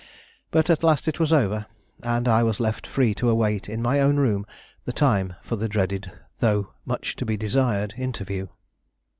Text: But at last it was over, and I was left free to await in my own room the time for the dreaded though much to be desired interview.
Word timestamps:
But 0.49 0.71
at 0.71 0.81
last 0.81 1.07
it 1.07 1.19
was 1.19 1.31
over, 1.31 1.67
and 2.01 2.27
I 2.27 2.41
was 2.41 2.59
left 2.59 2.87
free 2.87 3.13
to 3.13 3.29
await 3.29 3.69
in 3.69 3.83
my 3.83 3.99
own 4.01 4.15
room 4.17 4.47
the 4.83 4.91
time 4.91 5.35
for 5.43 5.57
the 5.57 5.69
dreaded 5.69 6.11
though 6.39 6.73
much 6.87 7.15
to 7.17 7.23
be 7.23 7.37
desired 7.37 7.93
interview. 7.95 8.47